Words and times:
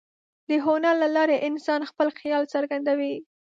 د 0.49 0.51
هنر 0.65 0.95
له 1.03 1.07
لارې 1.15 1.43
انسان 1.47 1.81
خپل 1.89 2.07
خیال 2.19 2.43
څرګندوي. 2.53 3.15